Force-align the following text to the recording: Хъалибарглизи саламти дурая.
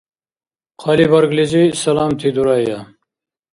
Хъалибарглизи 0.81 1.63
саламти 1.81 2.29
дурая. 2.35 2.79